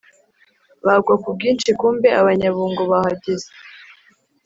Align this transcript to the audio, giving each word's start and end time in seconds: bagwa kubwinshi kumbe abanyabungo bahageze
bagwa 0.85 1.15
kubwinshi 1.23 1.69
kumbe 1.79 2.07
abanyabungo 2.21 2.81
bahageze 2.91 3.47